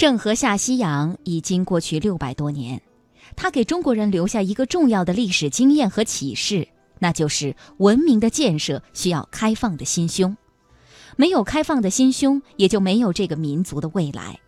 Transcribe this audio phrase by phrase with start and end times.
[0.00, 2.80] 郑和下西洋已经过去六百多年，
[3.36, 6.66] 他给中国人留下一个重要的历史经验和启示，
[7.00, 10.34] 那就是文明的建设需要开放的心胸。
[11.16, 14.40] 没有开放的心胸，也就没有这个民族的未来。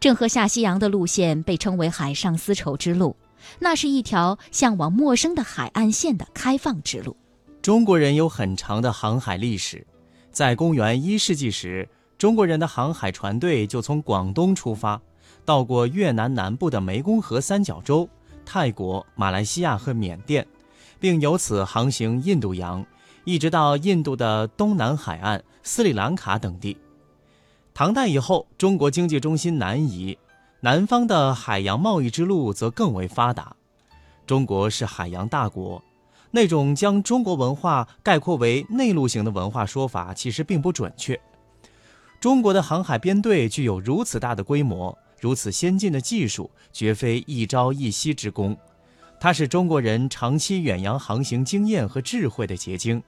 [0.00, 3.14] 郑和下西洋的路线被称为海上丝绸之路，
[3.58, 7.14] 那是一条向往陌生的海岸线的开放之路。
[7.60, 9.86] 中国人有很长的航海历史，
[10.30, 11.86] 在公元一世纪时，
[12.22, 15.00] 中国人的航海船队就从广东出发，
[15.44, 18.08] 到过越南南部的湄公河三角洲、
[18.46, 20.46] 泰国、马来西亚和缅甸，
[21.00, 22.86] 并由此航行印度洋，
[23.24, 26.78] 一直到印度的东南海岸、斯里兰卡等地。
[27.74, 30.16] 唐代以后，中国经济中心南移，
[30.60, 33.56] 南方的海洋贸易之路则更为发达。
[34.28, 35.82] 中国是海洋大国，
[36.30, 41.20] 那种将中国文化概括为内陆型的文化说法其实并不准确。
[42.22, 48.56] 中国的航海编队具有如此大的规模，如此先进的技术，绝非一朝一夕之功，
[49.18, 53.02] 它是中国人长期远洋航行经验和智慧的结晶。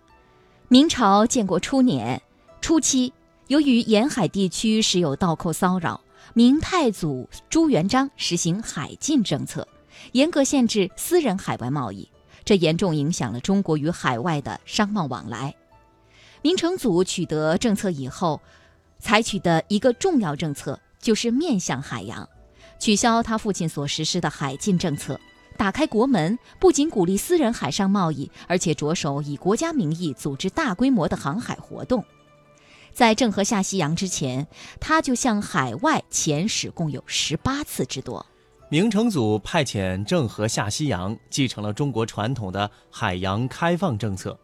[0.66, 2.20] 明朝建国初年
[2.60, 3.12] 初期。
[3.46, 6.00] 由于沿海地区时有盗寇骚扰，
[6.32, 9.68] 明太祖朱元璋实行海禁政策，
[10.10, 12.08] 严格限制私人海外贸易，
[12.44, 15.54] 这严重影响了中国与海外的商贸往来。
[16.42, 18.40] 明成祖取得政策以后，
[19.04, 22.26] 采取的一个重要政策就是面向海洋，
[22.78, 25.20] 取消他父亲所实施的海禁政策，
[25.58, 32.02] 打开国门，不仅鼓励私人海上贸易，而且着手以国家名义组织大规模的航海活动。
[32.94, 34.46] 在郑和下西洋之前，
[34.80, 38.24] 他就向海外遣使共有十八次之多。
[38.70, 44.38] 明成祖派遣郑和下西洋，继承了中国传统的海洋开放政策，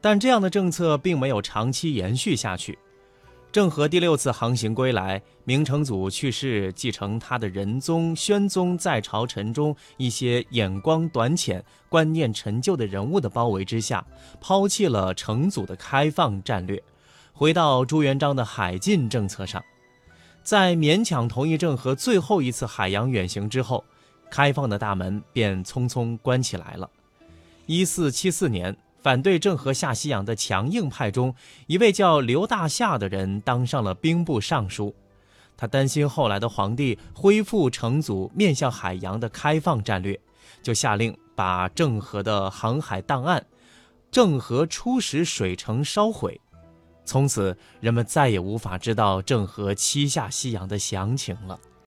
[0.00, 2.78] 但这样的政策并没有长期延续下去。
[3.56, 14.06] 郑和第六次航行归来，明成祖去世，继承他的仁宗、宣宗在朝臣中一些眼光短浅、观念陈旧的人物的包围之下，
[14.42, 16.82] 抛弃了成祖的开放战略。
[17.32, 19.64] 回到朱元璋的海禁政策上，
[20.42, 23.82] 在勉强同意郑和最后一次海洋远行之后，
[24.30, 26.90] 开放的大门便匆匆关起来了。
[27.64, 31.32] 一四七四年，反对郑和下西洋的强硬派中
[31.68, 34.92] 一位叫刘大夏的人当上了兵部尚书，
[35.56, 40.18] 他担心后来的皇帝恢复成祖面向海洋的开放战略，
[40.60, 43.40] 就下令把郑和的航海档案
[44.10, 46.40] 《郑和出使水城》烧毁。
[47.04, 51.56] 从此，人们再也无法知道郑和七下西洋的详情了。